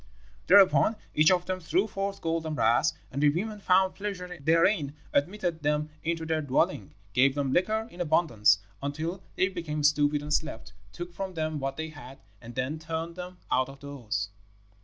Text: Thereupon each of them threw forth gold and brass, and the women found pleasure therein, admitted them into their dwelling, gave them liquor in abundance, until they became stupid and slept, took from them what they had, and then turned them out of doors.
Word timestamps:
Thereupon 0.47 0.95
each 1.13 1.29
of 1.29 1.45
them 1.45 1.59
threw 1.59 1.85
forth 1.85 2.21
gold 2.21 2.47
and 2.47 2.55
brass, 2.55 2.93
and 3.11 3.21
the 3.21 3.29
women 3.29 3.59
found 3.59 3.93
pleasure 3.93 4.35
therein, 4.41 4.95
admitted 5.13 5.61
them 5.61 5.91
into 6.03 6.25
their 6.25 6.41
dwelling, 6.41 6.95
gave 7.13 7.35
them 7.35 7.53
liquor 7.53 7.87
in 7.91 8.01
abundance, 8.01 8.57
until 8.81 9.21
they 9.35 9.47
became 9.49 9.83
stupid 9.83 10.23
and 10.23 10.33
slept, 10.33 10.73
took 10.91 11.13
from 11.13 11.35
them 11.35 11.59
what 11.59 11.77
they 11.77 11.89
had, 11.89 12.17
and 12.41 12.55
then 12.55 12.79
turned 12.79 13.15
them 13.15 13.37
out 13.51 13.69
of 13.69 13.79
doors. 13.79 14.29